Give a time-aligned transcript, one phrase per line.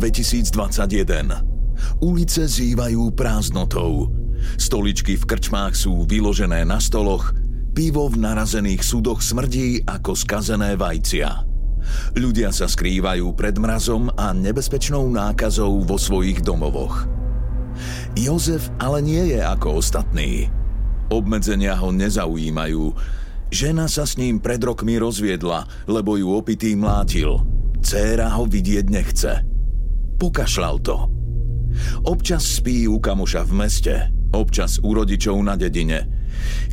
[0.00, 2.00] 2021.
[2.00, 4.08] Ulice zývajú prázdnotou.
[4.56, 7.36] Stoličky v krčmách sú vyložené na stoloch,
[7.76, 11.44] pivo v narazených súdoch smrdí ako skazené vajcia.
[12.16, 17.04] Ľudia sa skrývajú pred mrazom a nebezpečnou nákazou vo svojich domovoch.
[18.16, 20.48] Jozef ale nie je ako ostatní.
[21.12, 22.96] Obmedzenia ho nezaujímajú,
[23.50, 27.42] Žena sa s ním pred rokmi rozviedla, lebo ju opitý mlátil.
[27.82, 29.49] Céra ho vidieť nechce.
[30.20, 30.96] Pokašľal to.
[32.04, 33.94] Občas spí u kamoša v meste,
[34.36, 36.04] občas u rodičov na dedine.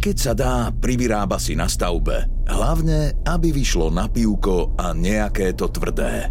[0.04, 2.28] Keď sa dá, privyrába si na stavbe.
[2.52, 6.28] Hlavne, aby vyšlo na pivko a nejaké to tvrdé.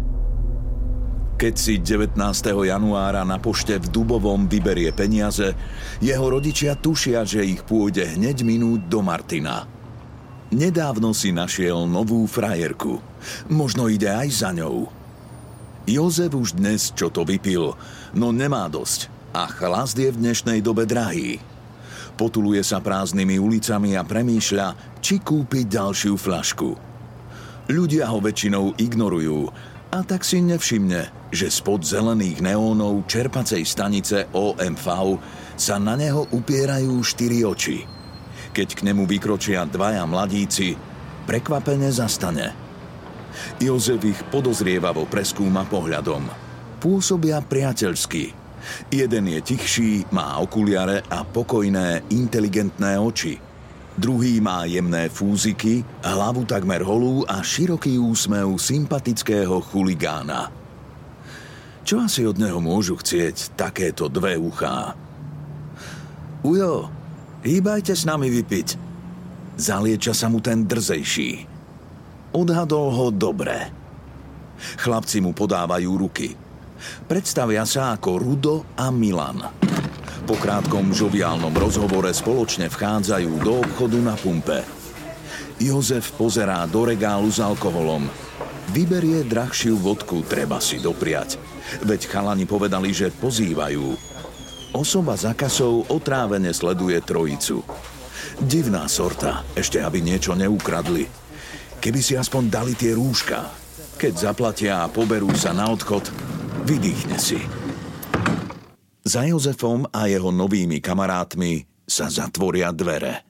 [1.37, 2.17] Keď si 19.
[2.65, 5.53] januára na pošte v Dubovom vyberie peniaze,
[6.01, 9.65] jeho rodičia tušia, že ich pôjde hneď minúť do Martina–
[10.47, 13.03] Nedávno si našiel novú frajerku.
[13.51, 14.87] Možno ide aj za ňou.
[15.87, 17.73] Jozef už dnes čo to vypil,
[18.11, 21.39] no nemá dosť a chlast je v dnešnej dobe drahý.
[22.19, 26.69] Potuluje sa prázdnymi ulicami a premýšľa, či kúpiť ďalšiu flašku.
[27.71, 29.47] Ľudia ho väčšinou ignorujú
[29.95, 34.85] a tak si nevšimne, že spod zelených neónov čerpacej stanice OMV
[35.55, 37.79] sa na neho upierajú štyri oči–
[38.57, 40.73] keď k nemu vykročia dvaja mladíci,
[41.29, 42.66] prekvapene zastane.
[43.61, 46.25] Jozef ich podozrievavo preskúma pohľadom.
[46.77, 48.33] Pôsobia priateľsky.
[48.91, 53.39] Jeden je tichší, má okuliare a pokojné, inteligentné oči.
[53.97, 60.53] Druhý má jemné fúziky, hlavu takmer holú a široký úsmev sympatického chuligána.
[61.81, 64.93] Čo asi od neho môžu chcieť takéto dve uchá?
[66.45, 66.91] Ujo,
[67.47, 68.75] Hýbajte s nami vypiť.
[69.55, 71.56] Zalieča sa mu ten drzejší.
[72.37, 73.73] Odhadol ho dobre.
[74.77, 76.37] Chlapci mu podávajú ruky.
[77.09, 79.41] Predstavia sa ako Rudo a Milan.
[80.29, 84.61] Po krátkom žoviálnom rozhovore spoločne vchádzajú do obchodu na pumpe.
[85.57, 88.05] Jozef pozerá do regálu s alkoholom.
[88.69, 91.41] Vyberie drahšiu vodku, treba si dopriať.
[91.89, 93.97] Veď chalani povedali, že pozývajú.
[94.77, 97.65] Osoba za kasou otrávene sleduje trojicu.
[98.37, 101.26] Divná sorta, ešte aby niečo neukradli.
[101.87, 103.47] Keby si aspoň dali tie rúška.
[103.95, 106.03] Keď zaplatia a poberú sa na odchod,
[106.67, 107.39] vydýchne si.
[109.07, 113.23] Za Jozefom a jeho novými kamarátmi sa zatvoria dvere.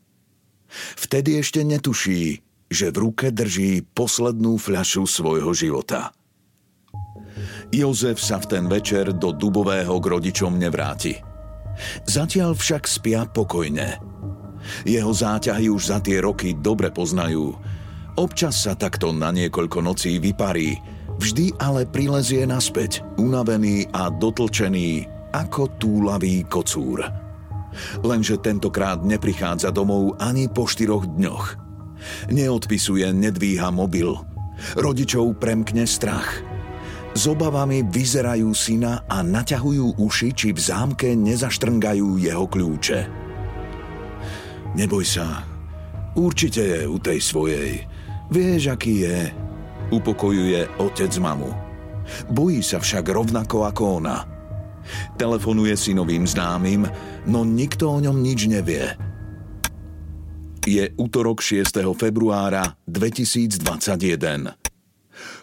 [0.97, 6.09] Vtedy ešte netuší, že v ruke drží poslednú fľašu svojho života.
[7.69, 11.13] Jozef sa v ten večer do Dubového k rodičom nevráti.
[12.09, 14.01] Zatiaľ však spia pokojne.
[14.81, 17.76] Jeho záťahy už za tie roky dobre poznajú.
[18.17, 20.73] Občas sa takto na niekoľko nocí vyparí,
[21.21, 25.05] vždy ale prilezie naspäť, unavený a dotlčený
[25.37, 27.05] ako túlavý kocúr.
[28.01, 31.45] Lenže tentokrát neprichádza domov ani po štyroch dňoch.
[32.33, 34.17] Neodpisuje, nedvíha mobil.
[34.73, 36.29] Rodičov premkne strach–
[37.17, 42.99] s obavami vyzerajú syna a naťahujú uši, či v zámke nezaštrngajú jeho kľúče.
[44.77, 45.41] Neboj sa,
[46.13, 47.96] určite je u tej svojej.
[48.27, 49.31] Vieš, aký je,
[49.95, 51.47] upokojuje otec mamu.
[52.27, 54.27] Bojí sa však rovnako ako ona.
[55.19, 56.87] Telefonuje synovým známym,
[57.27, 58.95] no nikto o ňom nič nevie.
[60.67, 61.87] Je útorok 6.
[61.95, 64.59] februára 2021.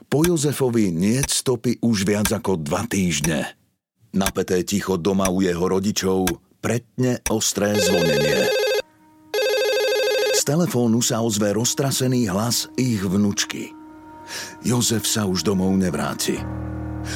[0.04, 3.56] Po Jozefovi nie stopy už viac ako dva týždne.
[4.12, 6.28] Napeté ticho doma u jeho rodičov
[6.60, 8.63] pretne ostré zvonenie.
[10.44, 13.72] Z telefónu sa ozve roztrasený hlas ich vnučky.
[14.60, 16.36] Jozef sa už domov nevráti.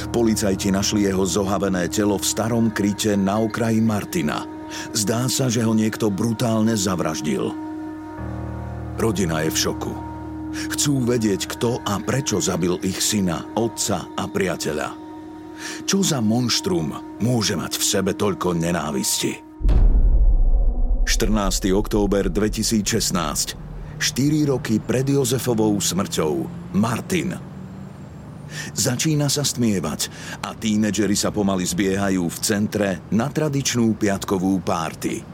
[0.09, 4.49] Policajti našli jeho zohavené telo v starom kryte na okraji Martina.
[4.97, 7.53] Zdá sa, že ho niekto brutálne zavraždil.
[8.97, 9.93] Rodina je v šoku.
[10.73, 14.89] Chcú vedieť, kto a prečo zabil ich syna, otca a priateľa.
[15.85, 19.48] Čo za monštrum môže mať v sebe toľko nenávisti?
[21.09, 21.73] 14.
[21.73, 23.57] október 2016.
[23.97, 26.45] 4 roky pred Jozefovou smrťou.
[26.77, 27.33] Martin.
[28.77, 30.05] Začína sa stmievať
[30.45, 35.25] a tínedžeri sa pomaly zbiehajú v centre na tradičnú piatkovú párty.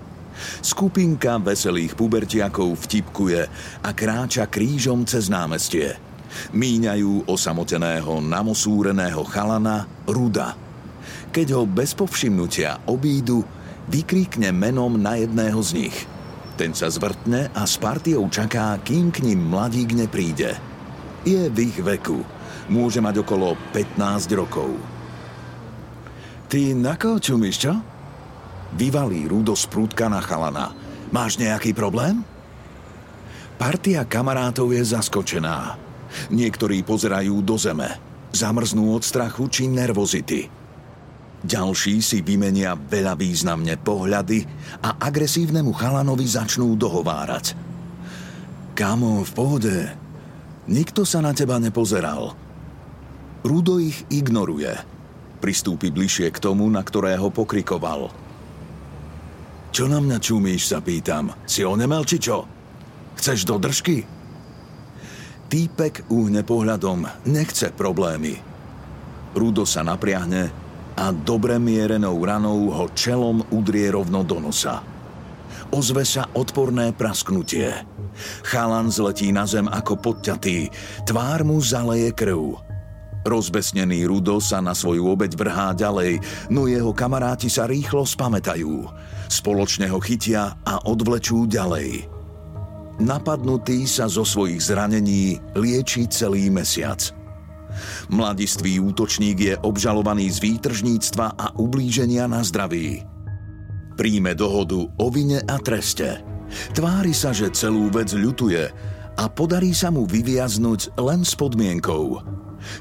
[0.64, 3.42] Skupinka veselých pubertiakov vtipkuje
[3.84, 5.92] a kráča krížom cez námestie–
[6.52, 10.52] Míňajú osamoteného, namosúreného chalana Ruda.
[11.32, 13.44] Keď ho bez povšimnutia obídu,
[13.90, 15.98] vykríkne menom na jedného z nich.
[16.56, 20.56] Ten sa zvrtne a s partiou čaká, kým k ním mladík nepríde.
[21.28, 22.24] Je v ich veku.
[22.72, 24.72] Môže mať okolo 15 rokov.
[26.48, 27.74] Ty na koho čumíš, čo?
[28.78, 30.72] Vyvalí Rudo z prúdka na chalana.
[31.12, 32.24] Máš nejaký problém?
[33.56, 35.80] Partia kamarátov je zaskočená.
[36.32, 38.00] Niektorí pozerajú do zeme.
[38.36, 40.65] Zamrznú od strachu či nervozity.
[41.46, 44.42] Ďalší si vymenia veľa významne pohľady
[44.82, 47.54] a agresívnemu chalanovi začnú dohovárať.
[48.74, 49.78] Kamo, v pohode.
[50.66, 52.34] Nikto sa na teba nepozeral.
[53.46, 54.74] Rudo ich ignoruje.
[55.38, 58.10] Pristúpi bližšie k tomu, na ktorého pokrikoval.
[59.70, 61.30] Čo na mňa čumíš, sa pýtam.
[61.46, 62.42] Si onemel, či čo?
[63.22, 64.02] Chceš do držky?
[65.46, 68.34] Týpek uhne pohľadom, nechce problémy.
[69.38, 70.65] Rudo sa napriahne
[70.96, 74.80] a dobre mierenou ranou ho čelom udrie rovno do nosa.
[75.76, 77.74] Ozve sa odporné prasknutie.
[78.48, 80.72] Chalan zletí na zem ako podťatý,
[81.04, 82.64] tvár mu zaleje krv.
[83.26, 86.22] Rozbesnený Rudo sa na svoju obeď vrhá ďalej,
[86.54, 88.86] no jeho kamaráti sa rýchlo spametajú.
[89.26, 92.06] Spoločne ho chytia a odvlečú ďalej.
[93.02, 97.25] Napadnutý sa zo svojich zranení lieči celý mesiac.
[98.10, 103.04] Mladistvý útočník je obžalovaný z výtržníctva a ublíženia na zdraví.
[103.96, 106.20] Príjme dohodu o vine a treste.
[106.76, 108.64] Tvári sa, že celú vec ľutuje
[109.16, 112.20] a podarí sa mu vyviaznuť len s podmienkou.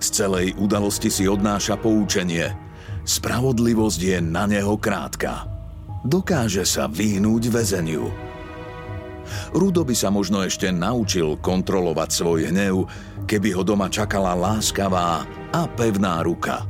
[0.02, 2.50] Z celej udalosti si odnáša poučenie.
[3.04, 5.46] Spravodlivosť je na neho krátka.
[6.04, 8.33] Dokáže sa vyhnúť väzeniu.
[9.52, 12.86] Rudo by sa možno ešte naučil kontrolovať svoj hnev,
[13.24, 16.66] keby ho doma čakala láskavá a pevná ruka.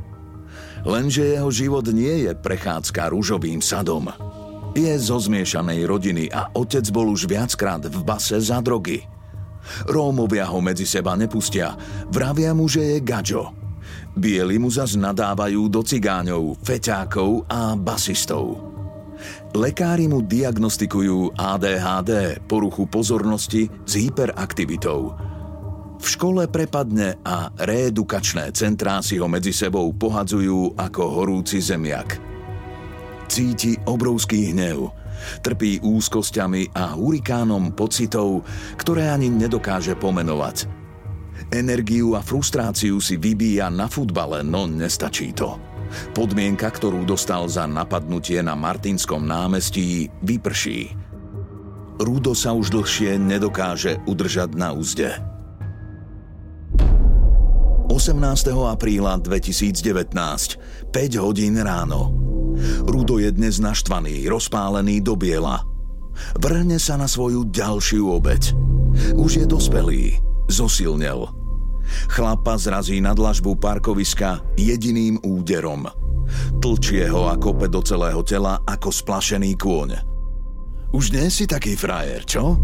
[0.85, 4.05] Lenže jeho život nie je prechádzka rúžovým sadom.
[4.77, 9.01] Je zo zmiešanej rodiny a otec bol už viackrát v base za drogy.
[9.89, 11.73] Rómovia ho medzi seba nepustia,
[12.13, 13.49] vravia mu, že je gaďo.
[14.13, 18.74] Bieli mu zas nadávajú do cigáňov, feťákov a basistov.
[19.55, 25.15] Lekári mu diagnostikujú ADHD, poruchu pozornosti s hyperaktivitou.
[25.95, 32.19] V škole prepadne a reedukačné centrá si ho medzi sebou pohadzujú ako horúci zemiak.
[33.25, 34.91] Cíti obrovský hnev,
[35.41, 38.43] trpí úzkosťami a hurikánom pocitov,
[38.77, 40.67] ktoré ani nedokáže pomenovať.
[41.49, 45.74] Energiu a frustráciu si vybíja na futbale, no nestačí to.
[46.13, 50.93] Podmienka, ktorú dostal za napadnutie na Martinskom námestí, vyprší.
[51.95, 55.15] Rudo sa už dlhšie nedokáže udržať na úzde.
[57.87, 58.19] 18.
[58.67, 60.11] apríla 2019,
[60.91, 62.11] 5 hodín ráno.
[62.83, 65.63] Rudo je dnes naštvaný, rozpálený do biela.
[66.39, 68.51] Vrhne sa na svoju ďalšiu obeď.
[69.15, 70.19] Už je dospelý,
[70.51, 71.27] zosilnel–
[72.09, 75.87] Chlapa zrazí na dlažbu parkoviska jediným úderom.
[76.57, 79.89] Tlčie ho a kope do celého tela ako splašený kôň.
[80.95, 82.55] Už nie si taký frajer, čo?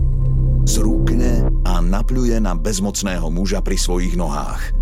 [0.66, 4.74] Zrúkne a napľuje na bezmocného muža pri svojich nohách.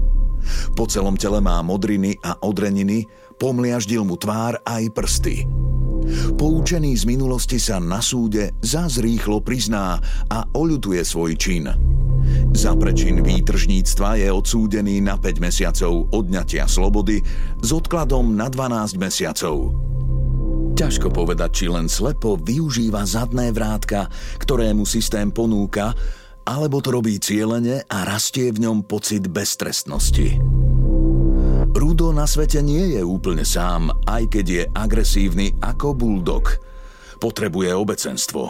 [0.76, 3.08] Po celom tele má modriny a odreniny,
[3.40, 5.44] pomliaždil mu tvár aj prsty.
[6.38, 10.00] Poučený z minulosti sa na súde zás rýchlo prizná
[10.30, 11.66] a oľutuje svoj čin.
[12.54, 17.22] Za prečin výtržníctva je odsúdený na 5 mesiacov odňatia slobody
[17.62, 19.74] s odkladom na 12 mesiacov.
[20.80, 24.08] Ťažko povedať, či len slepo využíva zadné vrátka,
[24.40, 25.92] ktoré mu systém ponúka,
[26.48, 30.40] alebo to robí cieľene a rastie v ňom pocit beztrestnosti.
[31.70, 36.58] Rudo na svete nie je úplne sám, aj keď je agresívny ako bulldog.
[37.22, 38.44] Potrebuje obecenstvo.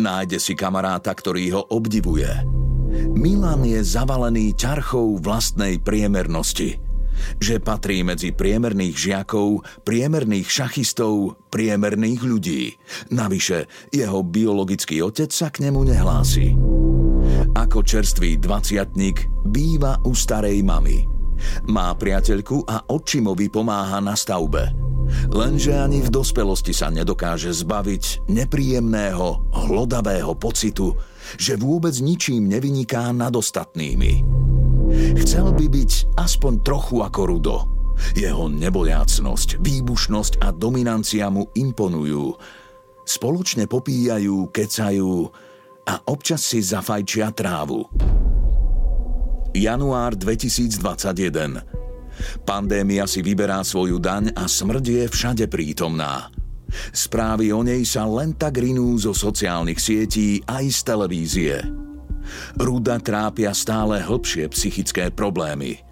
[0.00, 2.30] Nájde si kamaráta, ktorý ho obdivuje.
[3.14, 6.80] Milan je zavalený ťarchou vlastnej priemernosti.
[7.36, 12.62] Že patrí medzi priemerných žiakov, priemerných šachistov, priemerných ľudí.
[13.12, 16.56] Navyše, jeho biologický otec sa k nemu nehlási.
[17.52, 21.04] Ako čerstvý dvaciatník býva u starej mamy–
[21.68, 24.90] má priateľku a očimovi pomáha na stavbe.
[25.30, 30.94] Lenže ani v dospelosti sa nedokáže zbaviť nepríjemného, hlodavého pocitu,
[31.34, 34.22] že vôbec ničím nevyniká nad ostatnými.
[35.22, 37.56] Chcel by byť aspoň trochu ako Rudo.
[38.16, 42.34] Jeho nebojácnosť, výbušnosť a dominancia mu imponujú.
[43.04, 45.12] Spoločne popíjajú, kecajú
[45.86, 47.86] a občas si zafajčia trávu.
[49.50, 50.78] Január 2021.
[52.46, 56.30] Pandémia si vyberá svoju daň a smrť je všade prítomná.
[56.94, 61.56] Správy o nej sa len tak rinú zo sociálnych sietí aj z televízie.
[62.62, 65.82] Ruda trápia stále hlbšie psychické problémy.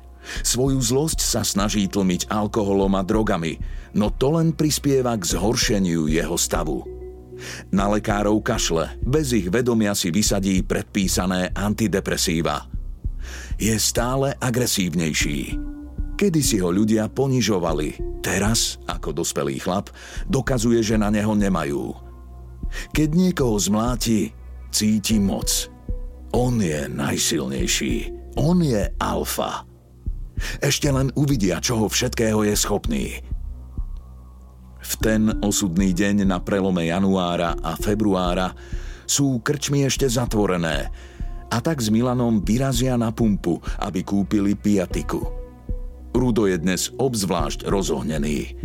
[0.47, 3.59] Svoju zlosť sa snaží tlmiť alkoholom a drogami,
[3.99, 6.87] no to len prispieva k zhoršeniu jeho stavu.
[7.75, 12.62] Na lekárov kašle, bez ich vedomia si vysadí predpísané antidepresíva–
[13.58, 15.58] je stále agresívnejší.
[16.18, 19.94] Kedy si ho ľudia ponižovali, teraz, ako dospelý chlap,
[20.26, 21.94] dokazuje, že na neho nemajú.
[22.90, 24.35] Keď niekoho zmláti,
[24.75, 25.70] cíti moc.
[26.35, 27.94] On je najsilnejší.
[28.35, 29.64] On je alfa.
[30.58, 33.06] Ešte len uvidia, čoho všetkého je schopný.
[34.78, 38.54] V ten osudný deň na prelome januára a februára
[39.08, 40.90] sú krčmy ešte zatvorené
[41.49, 45.25] a tak s Milanom vyrazia na pumpu, aby kúpili piatiku.
[46.12, 48.59] Rudo je dnes obzvlášť rozohnený.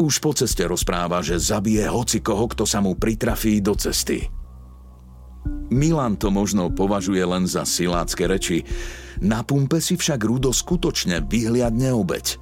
[0.00, 4.26] Už po ceste rozpráva, že zabije hoci koho, kto sa mu pritrafí do cesty.
[5.72, 8.64] Milan to možno považuje len za silácké reči,
[9.22, 12.36] na pumpe si však Rudo skutočne vyhliadne obeď.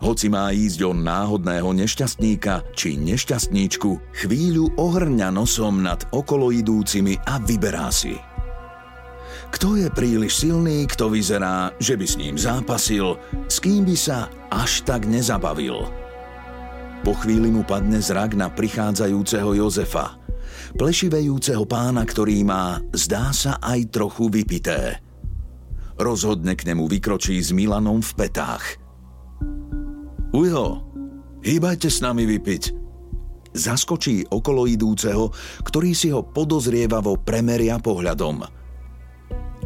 [0.00, 7.92] Hoci má ísť o náhodného nešťastníka či nešťastníčku, chvíľu ohrňa nosom nad okoloidúcimi a vyberá
[7.92, 8.16] si–
[9.54, 13.14] kto je príliš silný, kto vyzerá, že by s ním zápasil,
[13.46, 15.86] s kým by sa až tak nezabavil.
[17.06, 20.18] Po chvíli mu padne zrak na prichádzajúceho Jozefa,
[20.74, 24.98] plešivejúceho pána, ktorý má, zdá sa, aj trochu vypité.
[25.96, 28.64] Rozhodne k nemu vykročí s Milanom v petách.
[30.34, 30.84] Ujho,
[31.46, 32.84] hýbajte s nami vypiť.
[33.56, 35.32] Zaskočí okolo idúceho,
[35.64, 38.44] ktorý si ho podozrievavo premeria pohľadom–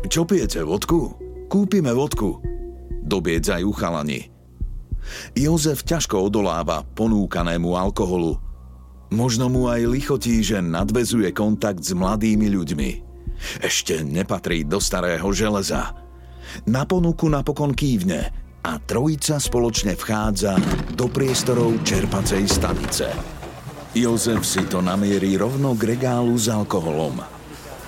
[0.08, 1.12] čo pijete, vodku?
[1.50, 2.40] Kúpime vodku.
[3.04, 4.30] Dobiedzajú chalani.
[5.34, 8.38] Jozef ťažko odoláva ponúkanému alkoholu.
[9.10, 12.90] Možno mu aj lichotí, že nadvezuje kontakt s mladými ľuďmi.
[13.60, 15.90] Ešte nepatrí do starého železa.
[16.70, 18.30] Na ponuku napokon kývne
[18.62, 20.54] a trojica spoločne vchádza
[20.94, 23.10] do priestorov čerpacej stanice.
[23.90, 27.18] Jozef si to namierí rovno k regálu s alkoholom.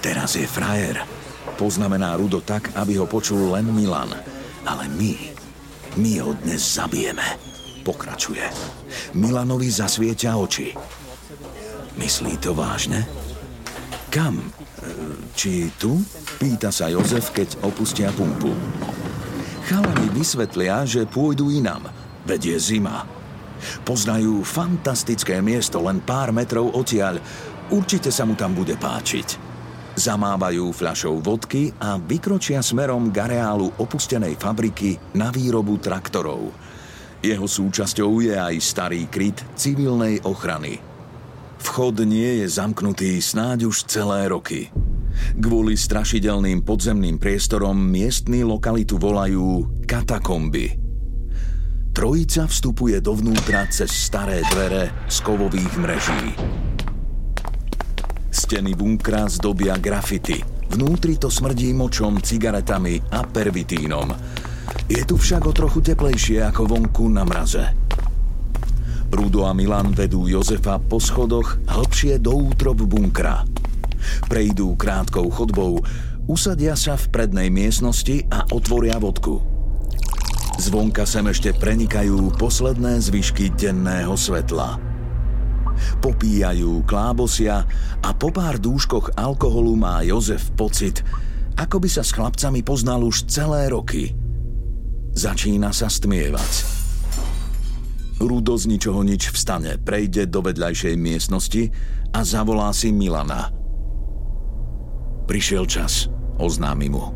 [0.02, 1.21] Teraz je frajer
[1.62, 4.10] Poznamená Rudo tak, aby ho počul len Milan.
[4.66, 5.14] Ale my,
[5.94, 7.22] my ho dnes zabijeme.
[7.86, 8.42] Pokračuje.
[9.14, 10.74] Milanovi zasvieťa oči.
[12.02, 13.06] Myslí to vážne?
[14.10, 14.42] Kam?
[14.42, 14.46] E,
[15.38, 16.02] či tu?
[16.42, 18.50] Pýta sa Jozef, keď opustia pumpu.
[19.70, 21.86] Chalani vysvetlia, že pôjdu inam.
[22.26, 23.06] Veď je zima.
[23.86, 27.22] Poznajú fantastické miesto len pár metrov odtiaľ.
[27.70, 29.51] Určite sa mu tam bude páčiť.
[29.92, 36.48] Zamávajú fľašou vodky a vykročia smerom k areálu opustenej fabriky na výrobu traktorov.
[37.20, 40.80] Jeho súčasťou je aj starý kryt civilnej ochrany.
[41.62, 44.72] Vchod nie je zamknutý snáď už celé roky.
[45.38, 50.80] Kvôli strašidelným podzemným priestorom miestni lokalitu volajú katakomby.
[51.92, 56.24] Trojica vstupuje dovnútra cez staré dvere z kovových mreží.
[58.52, 60.44] Steny bunkra zdobia grafity.
[60.76, 64.12] Vnútri to smrdí močom, cigaretami a pervitínom.
[64.92, 67.72] Je tu však o trochu teplejšie ako vonku na mraze.
[69.08, 73.48] Rudo a Milan vedú Jozefa po schodoch hlbšie do útrob bunkra.
[74.28, 75.80] Prejdú krátkou chodbou,
[76.28, 79.40] usadia sa v prednej miestnosti a otvoria vodku.
[80.60, 84.91] Zvonka sem ešte prenikajú posledné zvyšky denného svetla
[86.00, 87.64] popíjajú, klábosia
[88.02, 91.00] a po pár dúškoch alkoholu má Jozef pocit,
[91.56, 94.16] ako by sa s chlapcami poznal už celé roky.
[95.12, 96.52] Začína sa stmievať.
[98.22, 101.74] Rudo z ničoho nič vstane, prejde do vedľajšej miestnosti
[102.14, 103.50] a zavolá si Milana.
[105.26, 106.06] Prišiel čas,
[106.38, 107.10] oznámi mu.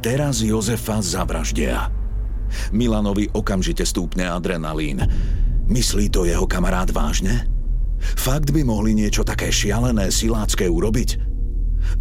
[0.00, 1.92] Teraz Jozefa zavraždia.
[2.72, 5.04] Milanovi okamžite stúpne adrenalín.
[5.70, 7.46] Myslí to jeho kamarát vážne?
[8.18, 11.30] Fakt by mohli niečo také šialené silácké urobiť?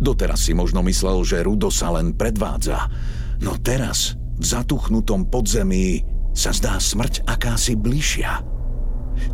[0.02, 2.90] Doteraz si možno myslel, že Rudo sa len predvádza.
[3.46, 6.02] No teraz, v zatuchnutom podzemí,
[6.34, 8.42] sa zdá smrť akási bližšia.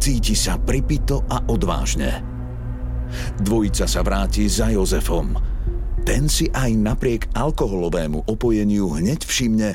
[0.01, 2.19] Cíti sa pripito a odvážne.
[3.39, 5.37] Dvojica sa vráti za Jozefom.
[6.03, 9.69] Ten si aj napriek alkoholovému opojeniu hneď všimne,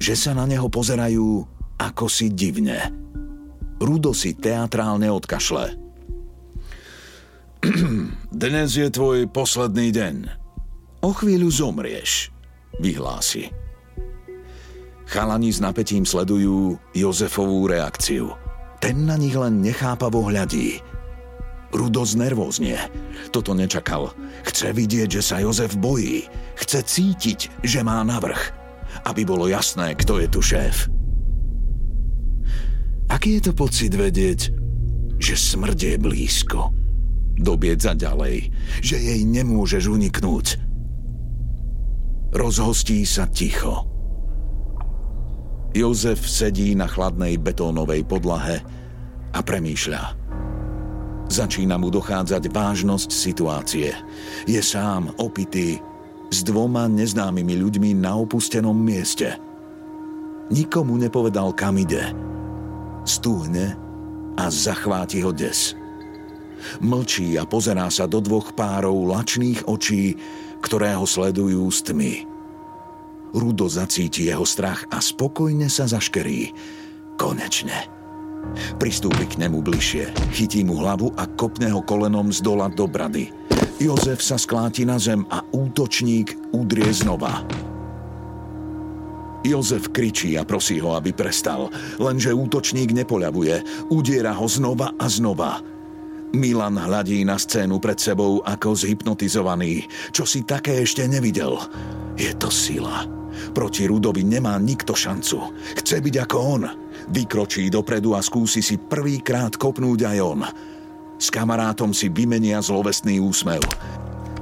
[0.00, 1.44] že sa na neho pozerajú
[1.80, 2.92] ako si divne.
[3.80, 5.72] Rudo si teatrálne odkašle.
[8.44, 10.16] Dnes je tvoj posledný deň.
[11.00, 12.28] O chvíľu zomrieš,
[12.76, 13.48] vyhlási.
[15.08, 18.36] Chalani s napätím sledujú Jozefovú reakciu.
[18.84, 20.84] Ten na nich len nechápavo hľadí.
[21.72, 22.76] Rudo znervóznie.
[23.32, 24.12] Toto nečakal.
[24.44, 26.28] Chce vidieť, že sa Jozef bojí.
[26.60, 28.38] Chce cítiť, že má navrh.
[29.08, 30.99] Aby bolo jasné, kto je tu šéf.
[33.10, 34.54] Aký je to pocit vedieť,
[35.18, 36.70] že smrť je blízko?
[37.34, 40.46] Dobiedza ďalej, že jej nemôžeš uniknúť.
[42.30, 43.90] Rozhostí sa ticho.
[45.74, 48.62] Jozef sedí na chladnej betónovej podlahe
[49.34, 50.02] a premýšľa.
[51.30, 53.94] Začína mu dochádzať vážnosť situácie.
[54.50, 55.78] Je sám, opitý,
[56.30, 59.34] s dvoma neznámymi ľuďmi na opustenom mieste.
[60.50, 62.14] Nikomu nepovedal, kam ide.
[63.04, 63.76] Stúhne
[64.36, 65.76] a zachváti ho des.
[66.84, 70.16] Mlčí a pozerá sa do dvoch párov lačných očí,
[70.60, 72.28] ktoré ho sledujú s tmy.
[73.32, 76.52] Rudo zacíti jeho strach a spokojne sa zaškerí.
[77.16, 77.88] Konečne.
[78.80, 83.28] Pristúpi k nemu bližšie, chytí mu hlavu a kopne ho kolenom z dola do brady.
[83.80, 87.44] Jozef sa skláti na zem a útočník udrie znova.
[89.40, 95.64] Jozef kričí a prosí ho, aby prestal, lenže útočník nepoľavuje, udiera ho znova a znova.
[96.30, 101.58] Milan hľadí na scénu pred sebou ako zhypnotizovaný, čo si také ešte nevidel.
[102.14, 103.02] Je to sila.
[103.50, 105.56] Proti Rudovi nemá nikto šancu.
[105.82, 106.62] Chce byť ako on.
[107.10, 110.40] Vykročí dopredu a skúsi si prvýkrát kopnúť aj on.
[111.18, 113.64] S kamarátom si vymenia zlovestný úsmev.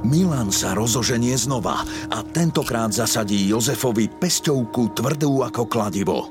[0.06, 6.30] Milan sa rozoženie znova a tentokrát zasadí Jozefovi pesťovku tvrdú ako kladivo.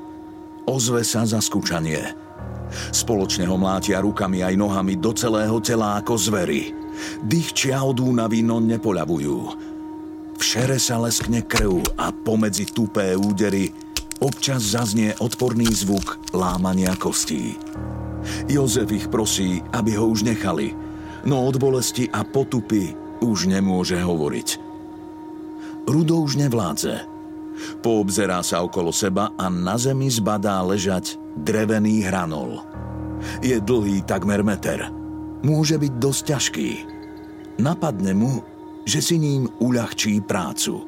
[0.64, 2.00] Ozve sa za skúčanie.
[2.92, 6.72] Spoločne ho mlátia rukami aj nohami do celého tela ako zvery.
[7.24, 9.38] Dýchčia od únavy, no nepoľavujú.
[10.38, 13.68] V šere sa leskne krv a pomedzi tupé údery
[14.24, 17.56] občas zaznie odporný zvuk lámania kostí.
[18.48, 20.72] Jozef ich prosí, aby ho už nechali,
[21.28, 24.48] no od bolesti a potupy už nemôže hovoriť.
[25.88, 27.06] Rudo už nevládze.
[27.82, 32.62] Poobzerá sa okolo seba a na zemi zbadá ležať drevený hranol.
[33.42, 34.92] Je dlhý takmer meter.
[35.42, 36.70] Môže byť dosť ťažký.
[37.58, 38.42] Napadne mu,
[38.86, 40.86] že si ním uľahčí prácu.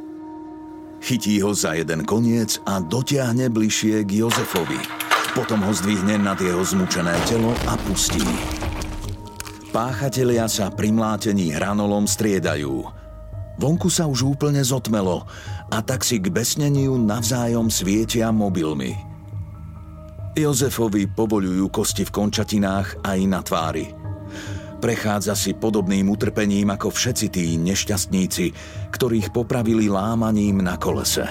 [1.00, 4.78] Chytí ho za jeden koniec a dotiahne bližšie k Jozefovi.
[5.32, 8.22] Potom ho zdvihne nad jeho zmučené telo a pustí.
[9.70, 12.82] Páchatelia sa pri mlátení hranolom striedajú.
[13.60, 15.24] Vonku sa už úplne zotmelo
[15.70, 18.98] a tak si k besneniu navzájom svietia mobilmi.
[20.34, 23.86] Jozefovi povolujú kosti v končatinách aj na tvári–
[24.80, 28.46] Prechádza si podobným utrpením ako všetci tí nešťastníci,
[28.88, 31.28] ktorých popravili lámaním na kolese.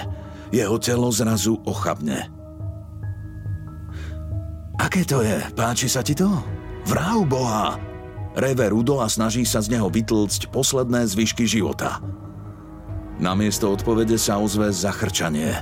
[0.54, 2.30] Jeho telo zrazu ochabne.
[4.78, 5.42] Aké to je?
[5.58, 6.30] Páči sa ti to?
[6.86, 7.89] Vrau Boha!
[8.40, 12.00] Reve Rudo a snaží sa z neho vytlcť posledné zvyšky života.
[13.20, 15.60] Namiesto odpovede sa ozve zachrčanie.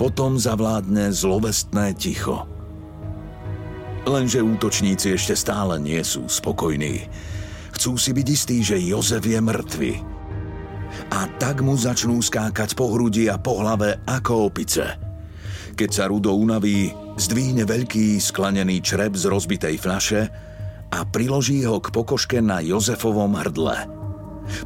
[0.00, 2.48] Potom zavládne zlovestné ticho.
[4.08, 7.04] Lenže útočníci ešte stále nie sú spokojní.
[7.76, 9.92] Chcú si byť istí, že Jozef je mŕtvy.
[11.12, 14.96] A tak mu začnú skákať po hrudi a po hlave ako opice.
[15.76, 20.47] Keď sa Rudo unaví, zdvihne veľký sklenený črep z rozbitej fľaše
[20.88, 23.88] a priloží ho k pokoške na Jozefovom hrdle.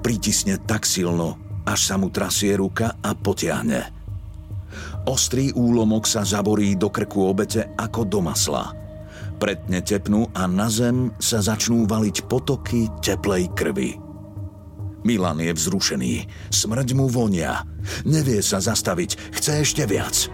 [0.01, 3.91] Pritisne tak silno, až sa mu trasie ruka a potiahne.
[5.05, 8.71] Ostrý úlomok sa zaborí do krku obete ako do masla–
[9.43, 13.99] pretne tepnú a na zem sa začnú valiť potoky teplej krvi.
[15.03, 16.15] Milan je vzrušený,
[16.55, 17.67] smrť mu vonia,
[18.07, 20.31] nevie sa zastaviť, chce ešte viac.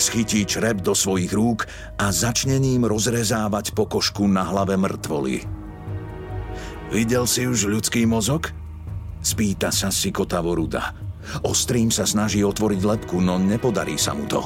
[0.00, 1.68] Schytí črep do svojich rúk
[2.00, 5.44] a začne ním rozrezávať pokožku na hlave mŕtvoly.
[6.88, 8.48] Videl si už ľudský mozog?
[9.20, 10.96] Spýta sa Sikotavo Ruda.
[11.44, 14.40] Ostrým sa snaží otvoriť lepku, no nepodarí sa mu to.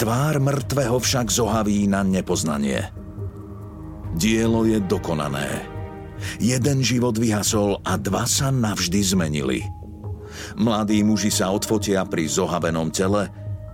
[0.00, 2.88] Tvár mŕtvého však zohaví na nepoznanie.
[4.16, 5.68] Dielo je dokonané.
[6.40, 9.60] Jeden život vyhasol a dva sa navždy zmenili.
[10.56, 13.28] Mladí muži sa odfotia pri zohavenom tele,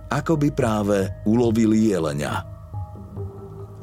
[0.09, 2.45] ako by práve ulovili jelenia.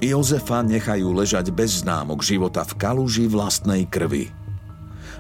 [0.02, 4.34] Jozefa nechajú ležať bez známok života v kaluži vlastnej krvi.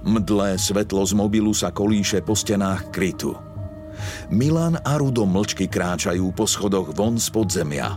[0.02, 3.38] Mdlé svetlo z mobilu sa kolíše po stenách krytu.
[4.34, 7.94] Milan a Rudo mlčky kráčajú po schodoch von z podzemia.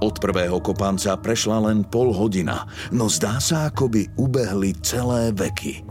[0.00, 5.84] Od prvého kopanca prešla len pol hodina, no zdá sa, ako by ubehli celé veky.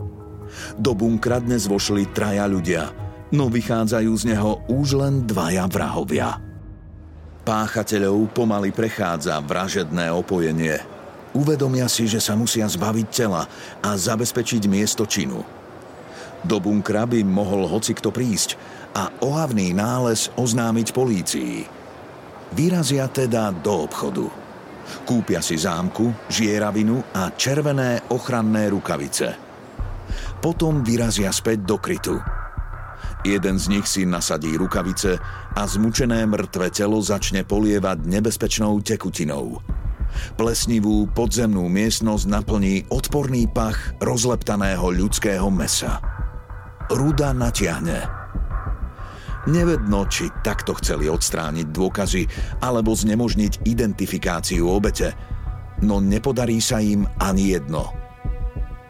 [0.74, 2.90] Do bunkra dnes vošli traja ľudia,
[3.30, 6.38] no vychádzajú z neho už len dvaja vrahovia.
[7.46, 10.78] Páchateľov pomaly prechádza vražedné opojenie.
[11.34, 13.46] Uvedomia si, že sa musia zbaviť tela
[13.80, 15.40] a zabezpečiť miesto činu.
[16.40, 18.56] Do bunkra by mohol hocikto prísť,
[18.94, 21.62] a ohavný nález oznámiť polícii.
[22.50, 24.26] Vyrazia teda do obchodu.
[25.06, 29.38] Kúpia si zámku, žieravinu a červené ochranné rukavice.
[30.42, 32.18] Potom vyrazia späť do krytu.
[33.20, 35.20] Jeden z nich si nasadí rukavice
[35.52, 39.60] a zmučené mŕtve telo začne polievať nebezpečnou tekutinou.
[40.40, 46.00] Plesnivú podzemnú miestnosť naplní odporný pach rozleptaného ľudského mesa.
[46.90, 48.00] Ruda natiahne–
[49.48, 52.22] Nevedno, či takto chceli odstrániť dôkazy
[52.60, 55.16] alebo znemožniť identifikáciu obete,
[55.80, 57.99] no nepodarí sa im ani jedno.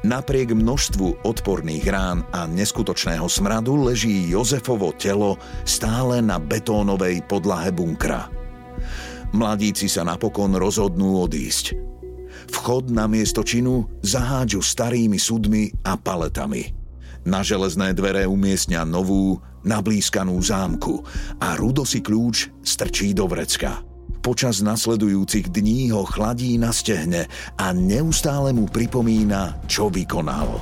[0.01, 5.37] Napriek množstvu odporných rán a neskutočného smradu leží Jozefovo telo
[5.69, 8.33] stále na betónovej podlahe bunkra.
[9.37, 11.77] Mladíci sa napokon rozhodnú odísť.
[12.49, 16.73] Vchod na miesto činu zahádžu starými sudmi a paletami.
[17.29, 19.37] Na železné dvere umiestnia novú,
[19.69, 21.05] nablískanú zámku
[21.45, 23.90] a Rudo si kľúč strčí do vrecka.
[24.21, 27.25] Počas nasledujúcich dní ho chladí na stehne
[27.57, 30.61] a neustále mu pripomína, čo vykonal.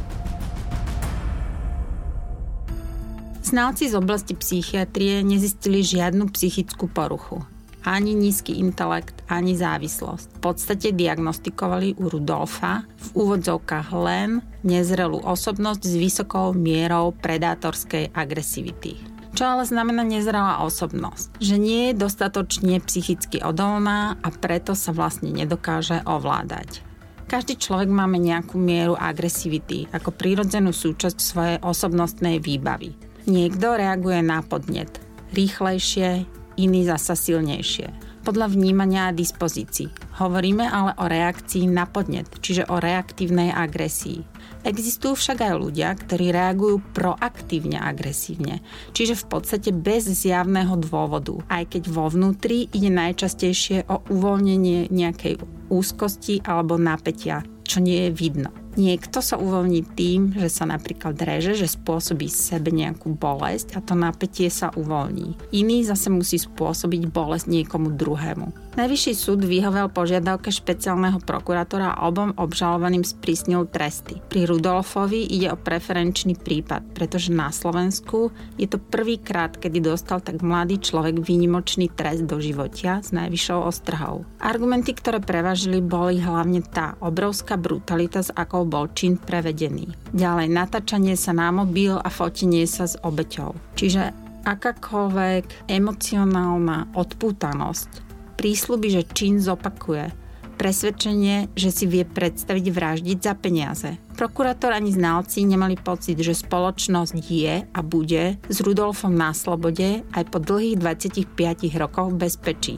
[3.42, 7.42] Znalci z oblasti psychiatrie nezistili žiadnu psychickú poruchu
[7.88, 10.26] ani nízky intelekt, ani závislosť.
[10.36, 19.17] V podstate diagnostikovali u Rudolfa v úvodzovkách len nezrelú osobnosť s vysokou mierou predátorskej agresivity.
[19.38, 21.38] Čo ale znamená nezrelá osobnosť?
[21.38, 26.82] Že nie je dostatočne psychicky odolná a preto sa vlastne nedokáže ovládať.
[27.30, 32.98] Každý človek máme nejakú mieru agresivity ako prírodzenú súčasť svojej osobnostnej výbavy.
[33.30, 34.90] Niekto reaguje na podnet
[35.30, 36.26] rýchlejšie,
[36.58, 38.07] iný zasa silnejšie.
[38.28, 39.88] Podľa vnímania a dispozícií.
[40.20, 44.20] Hovoríme ale o reakcii na podnet, čiže o reaktívnej agresii.
[44.68, 48.60] Existujú však aj ľudia, ktorí reagujú proaktívne agresívne,
[48.92, 55.40] čiže v podstate bez zjavného dôvodu, aj keď vo vnútri ide najčastejšie o uvoľnenie nejakej
[55.72, 58.67] úzkosti alebo napätia, čo nie je vidno.
[58.78, 63.98] Niekto sa uvoľní tým, že sa napríklad reže, že spôsobí sebe nejakú bolesť a to
[63.98, 65.34] napätie sa uvoľní.
[65.50, 68.67] Iný zase musí spôsobiť bolesť niekomu druhému.
[68.78, 74.22] Najvyšší súd vyhovel požiadavke špeciálneho prokurátora a obom obžalovaným sprísnil tresty.
[74.30, 80.46] Pri Rudolfovi ide o preferenčný prípad, pretože na Slovensku je to prvýkrát, kedy dostal tak
[80.46, 84.22] mladý človek výnimočný trest do životia s najvyššou ostrhou.
[84.38, 89.90] Argumenty, ktoré prevažili, boli hlavne tá obrovská brutalita, s akou bol čin prevedený.
[90.14, 93.58] Ďalej natáčanie sa na mobil a fotenie sa s obeťou.
[93.74, 94.14] Čiže
[94.46, 98.07] akákoľvek emocionálna odpútanosť,
[98.38, 100.14] prísľuby, že čin zopakuje,
[100.54, 103.90] presvedčenie, že si vie predstaviť vraždiť za peniaze.
[104.14, 110.24] Prokurátor ani znalci nemali pocit, že spoločnosť je a bude s Rudolfom na slobode aj
[110.30, 112.76] po dlhých 25 rokoch v bezpečí.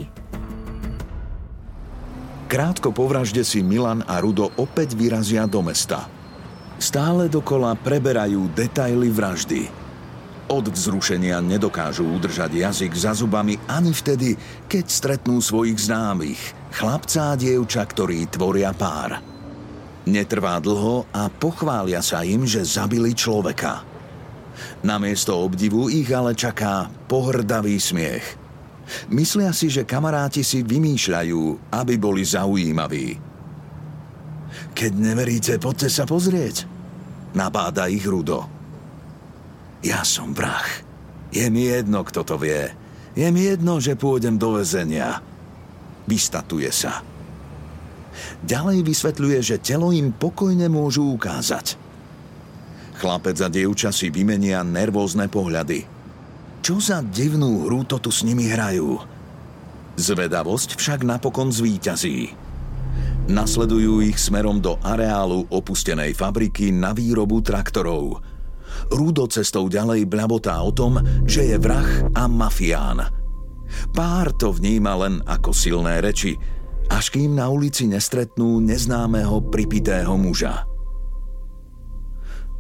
[2.51, 6.11] Krátko po vražde si Milan a Rudo opäť vyrazia do mesta.
[6.83, 9.80] Stále dokola preberajú detaily vraždy.
[10.51, 14.35] Od vzrušenia nedokážu udržať jazyk za zubami ani vtedy,
[14.67, 16.43] keď stretnú svojich známych,
[16.75, 19.23] chlapca a dievča, ktorí tvoria pár.
[20.11, 23.87] Netrvá dlho a pochvália sa im, že zabili človeka.
[24.83, 28.27] Namiesto obdivu ich ale čaká pohrdavý smiech–
[29.11, 33.09] Myslia si, že kamaráti si vymýšľajú, aby boli zaujímaví.
[34.75, 36.67] Keď neveríte, poďte sa pozrieť.
[37.39, 38.60] Nabáda ich Rudo.
[39.81, 40.67] Ja som vrah.
[41.33, 42.69] Je mi jedno, kto to vie.
[43.17, 45.25] Je mi jedno, že pôjdem do väzenia.
[46.05, 47.01] Vystatuje sa.
[48.45, 51.79] Ďalej vysvetľuje, že telo im pokojne môžu ukázať.
[53.01, 55.89] Chlapec a dievča si vymenia nervózne pohľady.
[56.61, 59.01] Čo za divnú hru to tu s nimi hrajú?
[59.97, 62.37] Zvedavosť však napokon zvíťazí.
[63.31, 68.21] Nasledujú ich smerom do areálu opustenej fabriky na výrobu traktorov.
[68.89, 70.97] Rúdo cestou ďalej bľabotá o tom,
[71.29, 73.05] že je vrah a mafián.
[73.93, 76.35] Pár to vníma len ako silné reči,
[76.91, 80.67] až kým na ulici nestretnú neznámeho pripitého muža.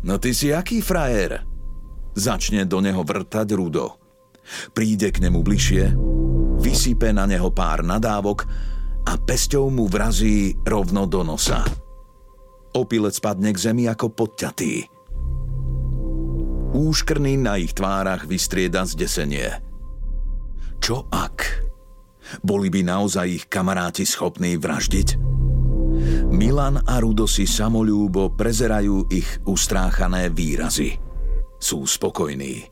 [0.07, 1.45] No ty si aký frajer?
[2.15, 4.01] Začne do neho vrtať Rudo.
[4.75, 5.95] Príde k nemu bližšie,
[6.59, 8.49] vysype na neho pár nadávok
[9.07, 11.63] a pesťou mu vrazí rovno do nosa.
[12.75, 14.90] Opilec padne k zemi ako podťatý.
[16.71, 19.59] Úškrný na ich tvárach vystrieda zdesenie.
[20.79, 21.67] Čo ak?
[22.47, 25.19] Boli by naozaj ich kamaráti schopní vraždiť?
[26.31, 30.95] Milan a Rudo si samolúbo prezerajú ich ustráchané výrazy.
[31.59, 32.71] Sú spokojní.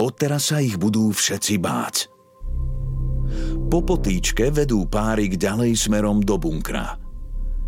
[0.00, 1.96] Odteraz sa ich budú všetci báť.
[3.68, 7.03] Po potýčke vedú párik ďalej smerom do bunkra.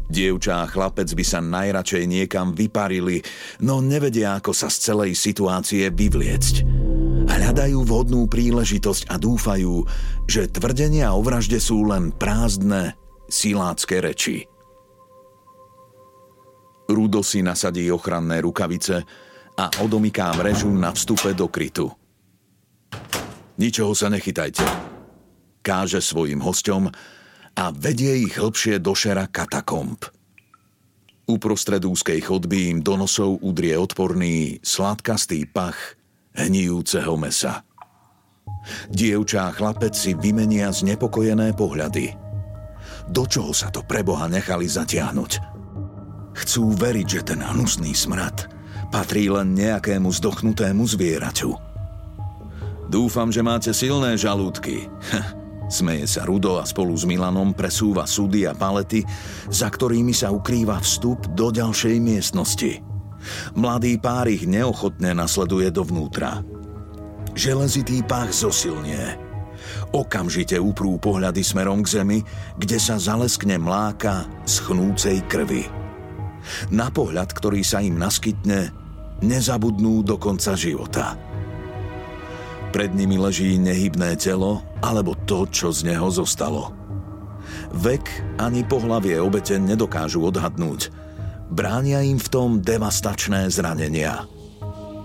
[0.07, 3.27] Dievča a chlapec by sa najradšej niekam vyparili,
[3.67, 6.55] no nevedia, ako sa z celej situácie vyvliecť.
[7.27, 9.83] Hľadajú vhodnú príležitosť a dúfajú,
[10.31, 12.95] že tvrdenia o vražde sú len prázdne,
[13.27, 14.47] silácké reči.
[16.87, 19.03] Rudo si nasadí ochranné rukavice
[19.59, 21.91] a odomyká mrežu na vstupe do krytu.
[23.59, 24.63] Ničoho sa nechytajte,
[25.67, 27.16] káže svojim hosťom
[27.57, 30.05] a vedie ich hĺbšie do šera katakomb.
[31.27, 35.99] Uprostred úzkej chodby im do nosov udrie odporný, sladkastý pach
[36.37, 37.67] hnijúceho mesa.
[38.93, 42.15] Dievča a chlapec si vymenia znepokojené pohľady.
[43.11, 45.33] Do čoho sa to preboha nechali zatiahnuť?
[46.37, 48.53] Chcú veriť, že ten hnusný smrad
[48.93, 51.51] patrí len nejakému zdochnutému zvieraťu.
[52.87, 54.87] Dúfam, že máte silné žalúdky.
[55.67, 59.03] Smeje sa Rudo a spolu s Milanom presúva súdy a palety,
[59.51, 62.79] za ktorými sa ukrýva vstup do ďalšej miestnosti.
[63.59, 66.47] Mladý pár ich neochotne nasleduje dovnútra.
[67.35, 69.19] Železitý pách zosilnie.
[69.91, 72.19] Okamžite uprú pohľady smerom k zemi,
[72.55, 75.67] kde sa zaleskne mláka schnúcej krvi.
[76.71, 78.71] Na pohľad, ktorý sa im naskytne,
[79.19, 81.19] nezabudnú do konca života.
[82.71, 86.73] Pred nimi leží nehybné telo alebo to, čo z neho zostalo.
[87.73, 90.91] Vek ani pohlavie obete nedokážu odhadnúť.
[91.47, 94.27] Bránia im v tom devastačné zranenia.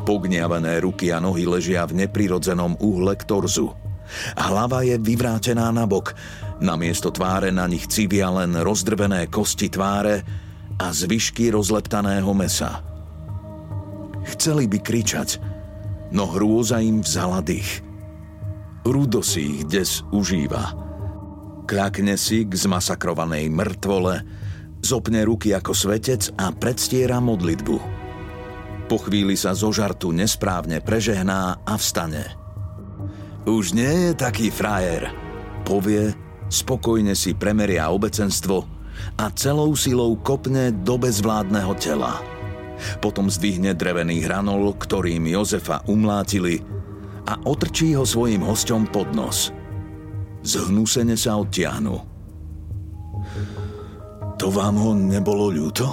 [0.01, 3.69] Pogniavené ruky a nohy ležia v neprirodzenom uhle k torzu.
[4.33, 6.17] Hlava je vyvrátená na bok,
[6.59, 10.25] namiesto tváre na nich civia len rozdrvené kosti tváre
[10.81, 12.81] a zvyšky rozleptaného mesa.
[14.25, 15.37] Chceli by kričať,
[16.09, 17.90] no hrôza im vzala dých.
[18.81, 20.73] Rudo si ich des užíva.
[21.69, 24.25] Kľakne si k zmasakrovanej mŕtvole,
[24.81, 27.77] zopne ruky ako svetec a predstiera modlitbu.
[28.89, 32.25] Po chvíli sa zo žartu nesprávne prežehná a vstane.
[33.45, 35.13] Už nie je taký frajer,
[35.63, 36.11] povie,
[36.49, 38.65] spokojne si premeria obecenstvo
[39.21, 42.19] a celou silou kopne do bezvládneho tela.
[42.97, 46.80] Potom zdvihne drevený hranol, ktorým Jozefa umlátili
[47.27, 49.53] a otrčí ho svojim hosťom pod nos.
[50.41, 51.95] Zhnusene sa odtiahnu.
[54.41, 55.85] To vám ho nebolo ľúto?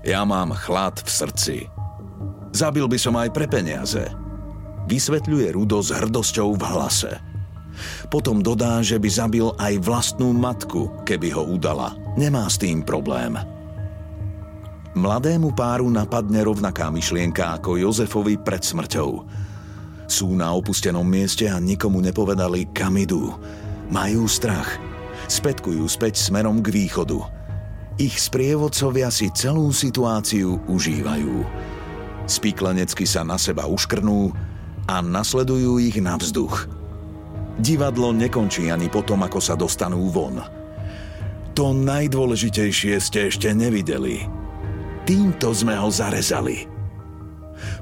[0.00, 1.56] Ja mám chlad v srdci.
[2.56, 4.08] Zabil by som aj pre peniaze.
[4.88, 7.12] Vysvetľuje Rudo s hrdosťou v hlase.
[8.08, 11.94] Potom dodá, že by zabil aj vlastnú matku, keby ho udala.
[12.16, 13.36] Nemá s tým problém.
[15.00, 19.24] Mladému páru napadne rovnaká myšlienka ako Jozefovi pred smrťou.
[20.04, 23.32] Sú na opustenom mieste a nikomu nepovedali, kam idú.
[23.88, 24.76] Majú strach.
[25.24, 27.16] Spätkujú späť smerom k východu.
[27.96, 31.48] Ich sprievodcovia si celú situáciu užívajú.
[32.28, 34.36] Spíklenecky sa na seba uškrnú
[34.84, 36.68] a nasledujú ich na vzduch.
[37.56, 40.44] Divadlo nekončí ani potom, ako sa dostanú von.
[41.56, 44.28] To najdôležitejšie ste ešte nevideli–
[45.10, 46.70] Týmto sme ho zarezali.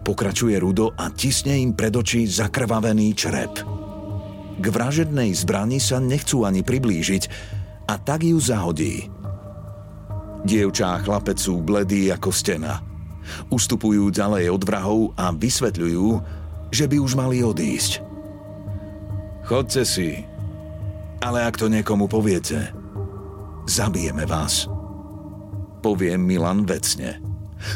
[0.01, 3.53] Pokračuje Rudo a tisne im pred očí zakrvavený črep.
[4.57, 7.23] K vražednej zbrani sa nechcú ani priblížiť
[7.85, 9.13] a tak ju zahodí.
[10.41, 12.81] Dievčá a chlapec sú bledí ako stena.
[13.53, 16.09] Ustupujú ďalej od vrahov a vysvetľujú,
[16.73, 18.01] že by už mali odísť.
[19.45, 20.25] Chodte si.
[21.21, 22.73] Ale ak to niekomu poviete,
[23.69, 24.78] zabijeme vás.
[25.79, 27.23] Povie Milan vecne.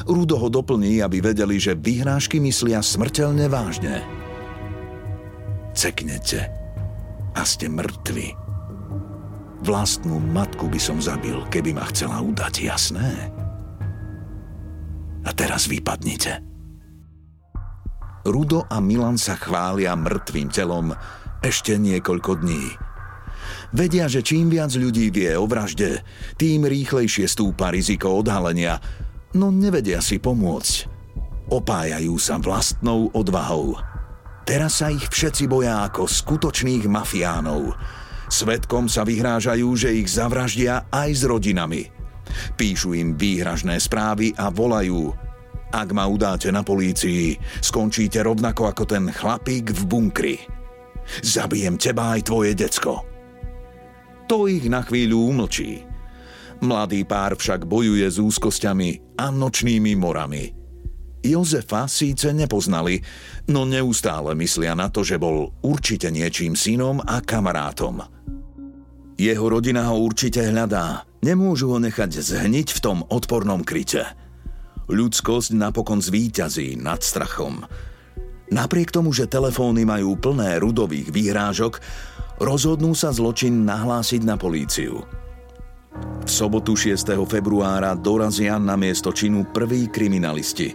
[0.07, 4.03] Rudo ho doplní, aby vedeli, že vyhrážky myslia smrteľne vážne.
[5.75, 6.47] Ceknete
[7.35, 8.37] a ste mŕtvi.
[9.63, 13.31] Vlastnú matku by som zabil, keby ma chcela udať, jasné?
[15.23, 16.43] A teraz vypadnite.
[18.27, 20.95] Rudo a Milan sa chvália mŕtvým telom
[21.43, 22.92] ešte niekoľko dní.
[23.73, 26.05] Vedia, že čím viac ľudí vie o vražde,
[26.37, 28.79] tým rýchlejšie stúpa riziko odhalenia,
[29.39, 30.91] no nevedia si pomôcť.
[31.53, 33.77] Opájajú sa vlastnou odvahou.
[34.43, 37.73] Teraz sa ich všetci boja ako skutočných mafiánov–
[38.33, 41.93] Svetkom sa vyhrážajú, že ich zavraždia aj s rodinami.
[42.57, 45.13] Píšu im výhražné správy a volajú
[45.69, 50.37] Ak ma udáte na polícii, skončíte rovnako ako ten chlapík v bunkri.
[51.21, 53.12] Zabijem teba aj tvoje decko.
[54.33, 55.85] To ich na chvíľu umlčí.
[56.65, 60.57] Mladý pár však bojuje s úzkosťami a nočnými morami.
[61.21, 62.97] Jozefa síce nepoznali,
[63.53, 68.01] no neustále myslia na to, že bol určite niečím synom a kamarátom.
[69.21, 71.05] Jeho rodina ho určite hľadá.
[71.21, 74.17] Nemôžu ho nechať zhniť v tom odpornom kryte.
[74.89, 77.69] Ľudskosť napokon zvíťazí nad strachom.
[78.49, 81.81] Napriek tomu, že telefóny majú plné rudových výhrážok,
[82.43, 85.07] rozhodnú sa zločin nahlásiť na políciu.
[86.27, 87.15] V sobotu 6.
[87.25, 90.75] februára dorazia na miesto činu prví kriminalisti.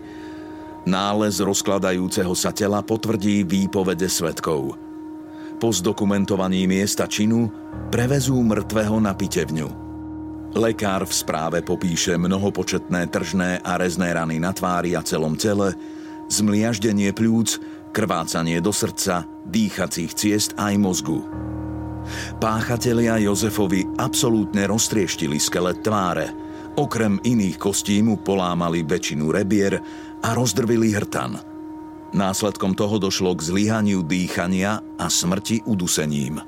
[0.87, 4.71] Nález rozkladajúceho sa tela potvrdí výpovede svetkov–
[5.57, 7.49] po zdokumentovaní miesta činu
[7.89, 9.69] prevezú mŕtvého na pitevňu.
[10.53, 15.73] Lekár v správe popíše mnohopočetné tržné a rezné rany na tvári a celom tele,
[16.29, 17.57] zmliaždenie pľúc,
[17.89, 21.23] krvácanie do srdca, dýchacích ciest aj mozgu.
[22.39, 26.31] Páchatelia Jozefovi absolútne roztrieštili skelet tváre,
[26.79, 29.79] okrem iných kostí polámali väčšinu rebier
[30.23, 31.39] a rozdrvili hrtan–
[32.15, 36.39] Následkom toho došlo k zlyhaniu dýchania a smrti udusením.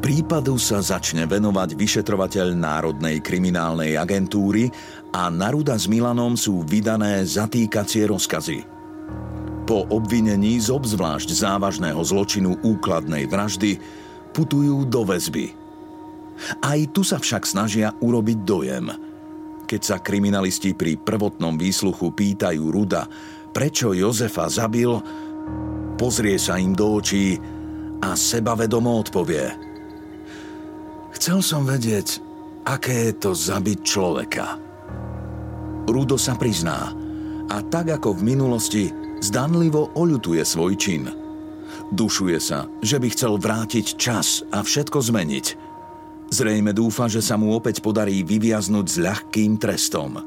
[0.00, 4.70] Prípadu sa začne venovať vyšetrovateľ Národnej kriminálnej agentúry
[5.12, 8.75] a Naruda s Milanom sú vydané zatýkacie rozkazy.
[9.66, 13.82] Po obvinení z obzvlášť závažného zločinu úkladnej vraždy
[14.30, 15.50] putujú do väzby.
[16.62, 18.86] Aj tu sa však snažia urobiť dojem.
[19.66, 23.10] Keď sa kriminalisti pri prvotnom výsluchu pýtajú Ruda,
[23.50, 24.94] prečo Jozefa zabil,
[25.98, 27.34] pozrie sa im do očí
[27.98, 29.50] a sebavedomo odpovie.
[31.18, 32.22] Chcel som vedieť,
[32.62, 34.46] aké je to zabiť človeka.
[35.90, 36.94] Rudo sa prizná
[37.50, 41.08] a tak ako v minulosti zdanlivo oľutuje svoj čin.
[41.92, 45.46] Dušuje sa, že by chcel vrátiť čas a všetko zmeniť.
[46.34, 50.18] Zrejme dúfa, že sa mu opäť podarí vyviaznuť s ľahkým trestom.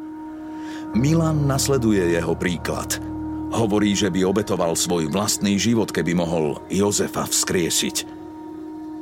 [0.95, 2.97] Milan nasleduje jeho príklad–
[3.49, 8.05] Hovorí, že by obetoval svoj vlastný život, keby mohol Jozefa vzkriesiť.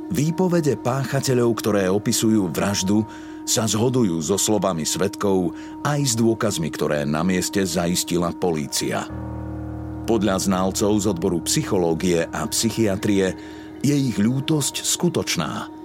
[0.08, 3.04] Výpovede páchateľov, ktoré opisujú vraždu,
[3.44, 5.52] sa zhodujú so slovami svetkov
[5.84, 9.04] aj s dôkazmi, ktoré na mieste zaistila polícia.
[10.08, 13.36] Podľa znalcov z odboru psychológie a psychiatrie
[13.84, 15.52] je ich ľútosť skutočná–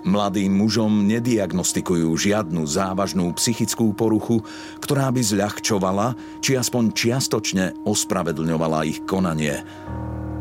[0.00, 4.40] Mladým mužom nediagnostikujú žiadnu závažnú psychickú poruchu,
[4.80, 9.60] ktorá by zľahčovala či aspoň čiastočne ospravedlňovala ich konanie.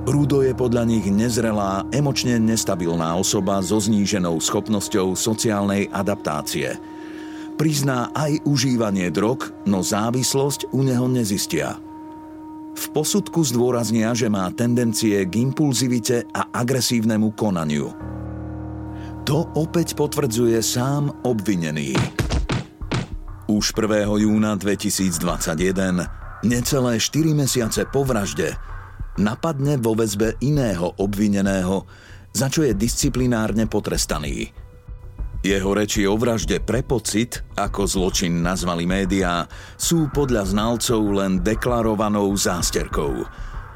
[0.08, 6.80] Rudo je podľa nich nezrelá, emočne nestabilná osoba so zníženou schopnosťou sociálnej adaptácie.
[7.60, 11.89] Prizná aj užívanie drog, no závislosť u neho nezistia.
[12.80, 17.92] V posudku zdôraznia, že má tendencie k impulzivite a agresívnemu konaniu–
[19.30, 21.94] to opäť potvrdzuje sám obvinený.
[23.46, 24.10] Už 1.
[24.26, 28.58] júna 2021, necelé 4 mesiace po vražde,
[29.22, 31.86] napadne vo väzbe iného obvineného,
[32.34, 34.50] za čo je disciplinárne potrestaný.
[35.40, 39.48] Jeho reči o vražde pre pocit, ako zločin nazvali médiá,
[39.80, 43.24] sú podľa znalcov len deklarovanou zásterkou–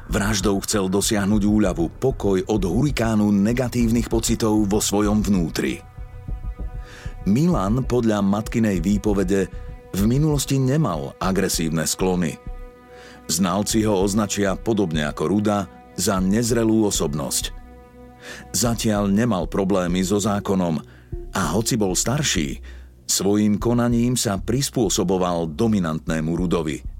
[0.04, 5.80] Vraždou chcel dosiahnuť úľavu, pokoj od hurikánu negatívnych pocitov vo svojom vnútri.
[7.24, 9.48] Milan podľa matkinej výpovede
[9.96, 12.36] v minulosti nemal agresívne sklony.
[13.32, 15.64] Znalci ho označia podobne ako Ruda
[15.96, 17.64] za nezrelú osobnosť.
[18.52, 20.84] Zatiaľ nemal problémy so zákonom
[21.34, 22.62] a hoci bol starší,
[23.04, 26.78] svojim konaním sa prispôsoboval dominantnému Rudovi–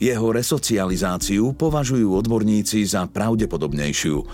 [0.00, 4.24] jeho resocializáciu považujú odborníci za pravdepodobnejšiu.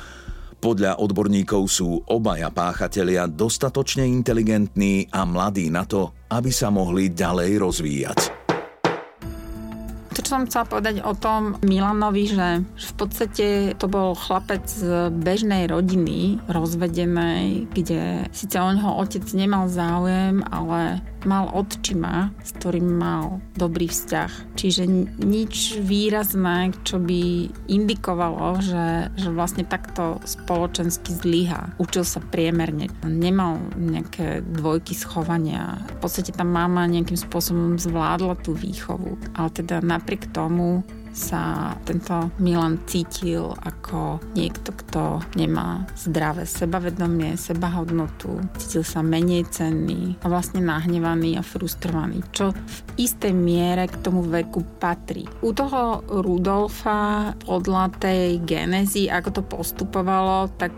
[0.62, 7.58] Podľa odborníkov sú obaja páchatelia dostatočne inteligentní a mladí na to, aby sa mohli ďalej
[7.58, 8.35] rozvíjať
[10.26, 13.46] čo som chcela povedať o tom Milanovi, že v podstate
[13.78, 20.98] to bol chlapec z bežnej rodiny, rozvedenej, kde síce o neho otec nemal záujem, ale
[21.26, 24.54] mal odčima, s ktorým mal dobrý vzťah.
[24.54, 24.86] Čiže
[25.18, 31.74] nič výrazné, čo by indikovalo, že, že vlastne takto spoločensky zlyha.
[31.82, 32.88] Učil sa priemerne.
[33.02, 35.82] Nemal nejaké dvojky schovania.
[35.98, 39.18] V podstate tá mama nejakým spôsobom zvládla tú výchovu.
[39.34, 40.80] Ale teda napriek tomu
[41.16, 50.20] sa tento Milan cítil ako niekto, kto nemá zdravé sebavedomie, sebahodnotu, cítil sa menej cenný
[50.20, 55.24] a vlastne nahnevaný a frustrovaný, čo v istej miere k tomu veku patrí.
[55.40, 60.76] U toho Rudolfa podľa tej genezy, ako to postupovalo, tak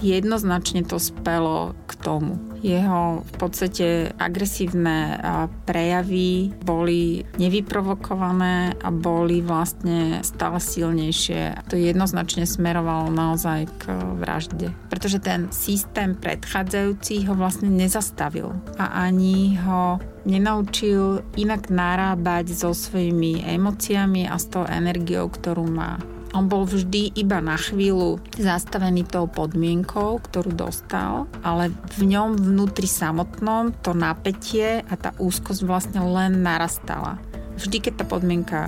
[0.00, 2.40] jednoznačne to spelo k tomu.
[2.60, 5.16] Jeho v podstate agresívne
[5.64, 11.56] prejavy boli nevyprovokované a boli vlastne stále silnejšie.
[11.72, 14.76] To jednoznačne smerovalo naozaj k vražde.
[14.92, 19.96] Pretože ten systém predchádzajúci ho vlastne nezastavil a ani ho
[20.28, 25.96] nenaučil inak narábať so svojimi emóciami a s tou energiou, ktorú má.
[26.30, 32.86] On bol vždy iba na chvíľu zastavený tou podmienkou, ktorú dostal, ale v ňom vnútri
[32.86, 37.18] samotnom to napätie a tá úzkosť vlastne len narastala.
[37.58, 38.60] Vždy, keď tá podmienka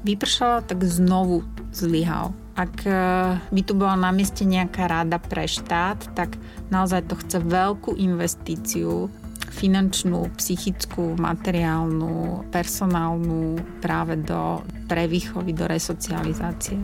[0.00, 1.44] vypršala, tak znovu
[1.76, 2.32] zlyhal.
[2.56, 2.92] Ak e,
[3.36, 6.40] by tu bola na mieste nejaká rada pre štát, tak
[6.72, 9.12] naozaj to chce veľkú investíciu
[9.50, 16.78] finančnú, psychickú, materiálnu, personálnu práve do prevýchovy, do resocializácie.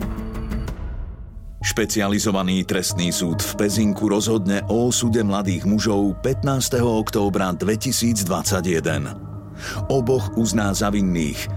[1.57, 6.79] Špecializovaný trestný súd v Pezinku rozhodne o osude mladých mužov 15.
[6.79, 9.89] októbra 2021.
[9.89, 11.49] Oboch uzná za vinných.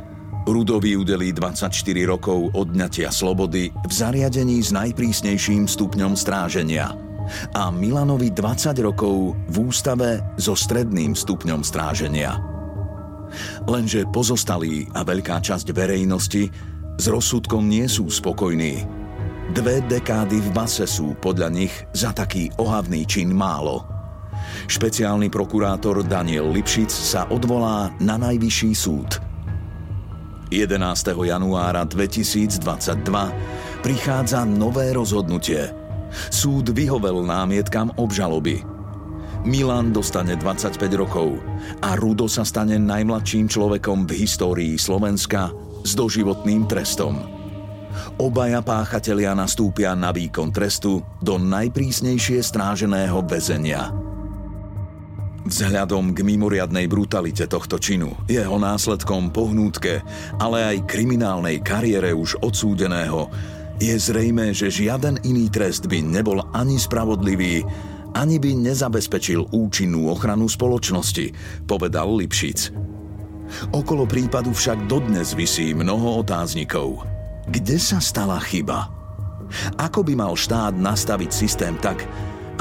[0.48, 1.68] Rudovi udelí 24
[2.08, 6.96] rokov odňatia slobody v zariadení s najprísnejším stupňom stráženia–
[7.55, 12.39] a Milanovi 20 rokov v ústave so stredným stupňom stráženia.
[13.66, 16.51] Lenže pozostalí a veľká časť verejnosti
[16.99, 18.85] s rozsudkom nie sú spokojní.
[19.51, 23.83] Dve dekády v base sú podľa nich za taký ohavný čin málo.
[24.70, 29.18] Špeciálny prokurátor Daniel Lipšic sa odvolá na najvyšší súd.
[30.51, 31.14] 11.
[31.14, 32.62] januára 2022
[33.87, 35.70] prichádza nové rozhodnutie–
[36.30, 38.62] Súd vyhovel námietkam obžaloby.
[39.40, 41.40] Milan dostane 25 rokov
[41.80, 45.48] a Rudo sa stane najmladším človekom v histórii Slovenska
[45.80, 47.16] s doživotným trestom.
[48.20, 53.88] Obaja páchatelia nastúpia na výkon trestu do najprísnejšie stráženého väzenia.
[55.40, 60.04] Vzhľadom k mimoriadnej brutalite tohto činu, jeho následkom pohnútke,
[60.36, 63.32] ale aj kriminálnej kariére už odsúdeného,
[63.81, 67.64] je zrejme, že žiaden iný trest by nebol ani spravodlivý,
[68.12, 71.33] ani by nezabezpečil účinnú ochranu spoločnosti,
[71.64, 72.76] povedal Lipšic.
[73.74, 77.03] Okolo prípadu však dodnes visí mnoho otáznikov.
[77.51, 78.93] Kde sa stala chyba?
[79.81, 82.07] Ako by mal štát nastaviť systém tak,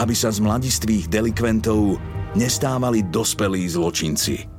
[0.01, 2.01] aby sa z mladistvých delikventov
[2.33, 4.58] nestávali dospelí zločinci?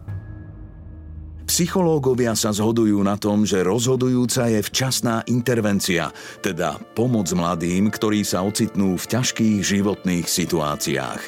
[1.51, 6.15] Psychológovia sa zhodujú na tom, že rozhodujúca je včasná intervencia,
[6.47, 11.23] teda pomoc mladým, ktorí sa ocitnú v ťažkých životných situáciách.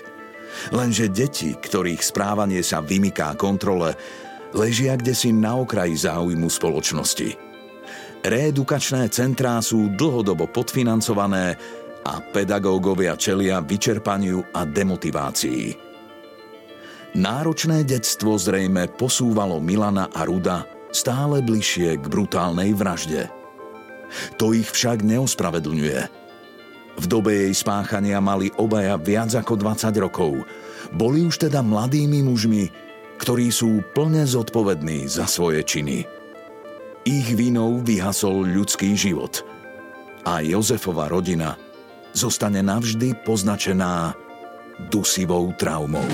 [0.70, 3.98] Lenže deti, ktorých správanie sa vymyká kontrole,
[4.54, 7.34] ležia kde si na okraji záujmu spoločnosti.
[8.22, 11.58] Reedukačné centrá sú dlhodobo podfinancované
[12.06, 15.91] a pedagógovia čelia vyčerpaniu a demotivácii.
[17.12, 20.64] Náročné detstvo zrejme posúvalo Milana a Ruda
[20.96, 23.28] stále bližšie k brutálnej vražde.
[24.40, 26.00] To ich však neospravedlňuje.
[26.96, 30.40] V dobe jej spáchania mali obaja viac ako 20 rokov.
[30.92, 32.72] Boli už teda mladými mužmi,
[33.20, 36.08] ktorí sú plne zodpovední za svoje činy.
[37.04, 39.44] Ich vinou vyhasol ľudský život.
[40.24, 41.60] A Jozefova rodina
[42.16, 44.16] zostane navždy poznačená
[44.88, 46.08] dusivou traumou.